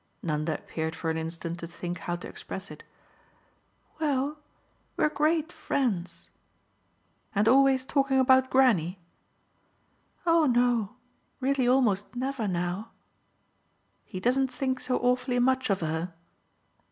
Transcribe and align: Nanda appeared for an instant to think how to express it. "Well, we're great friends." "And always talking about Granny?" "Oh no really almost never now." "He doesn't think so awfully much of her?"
Nanda 0.23 0.55
appeared 0.55 0.95
for 0.95 1.11
an 1.11 1.17
instant 1.17 1.59
to 1.59 1.67
think 1.67 1.99
how 1.99 2.15
to 2.15 2.27
express 2.27 2.71
it. 2.71 2.81
"Well, 3.99 4.39
we're 4.97 5.09
great 5.09 5.53
friends." 5.53 6.31
"And 7.35 7.47
always 7.47 7.85
talking 7.85 8.17
about 8.17 8.49
Granny?" 8.49 8.97
"Oh 10.25 10.47
no 10.47 10.95
really 11.39 11.67
almost 11.67 12.15
never 12.15 12.47
now." 12.47 12.89
"He 14.03 14.19
doesn't 14.19 14.51
think 14.51 14.79
so 14.79 14.97
awfully 14.97 15.37
much 15.37 15.69
of 15.69 15.81
her?" 15.81 16.11